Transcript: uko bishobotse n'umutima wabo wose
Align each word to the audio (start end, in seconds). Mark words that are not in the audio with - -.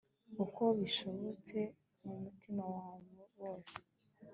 uko 0.43 0.63
bishobotse 0.79 1.57
n'umutima 2.03 2.63
wabo 2.75 3.19
wose 3.39 3.77